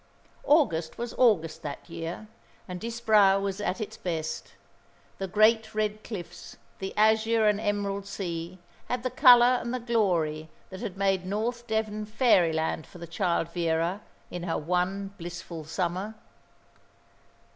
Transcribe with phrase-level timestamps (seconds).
[0.47, 2.27] August was August that year,
[2.67, 4.55] and Disbrowe was at its best.
[5.19, 10.49] The great red cliffs, the azure and emerald sea had the colour and the glory
[10.71, 14.01] that had made North Devon fairyland for the child Vera
[14.31, 16.15] in her one blissful summer.